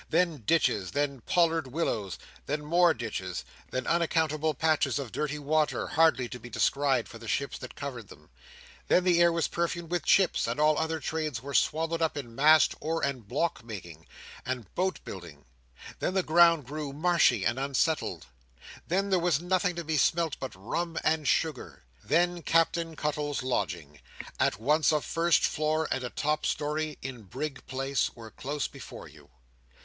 [0.09, 0.89] Then, ditches.
[0.93, 2.17] Then, pollard willows.
[2.47, 3.45] Then, more ditches.
[3.69, 8.07] Then, unaccountable patches of dirty water, hardly to be descried, for the ships that covered
[8.07, 8.31] them.
[8.87, 12.33] Then, the air was perfumed with chips; and all other trades were swallowed up in
[12.33, 14.07] mast, oar, and block making,
[14.43, 15.43] and boatbuilding.
[15.99, 18.25] Then, the ground grew marshy and unsettled.
[18.87, 21.83] Then, there was nothing to be smelt but rum and sugar.
[22.03, 28.31] Then, Captain Cuttle's lodgings—at once a first floor and a top storey, in Brig Place—were
[28.31, 29.29] close before you.